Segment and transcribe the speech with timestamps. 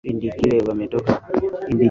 [0.09, 1.49] indi kile wametoka kwenye